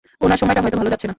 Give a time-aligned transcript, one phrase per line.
[0.25, 1.09] উনার সময়টা হয়তো ভালো যাচ্ছে না।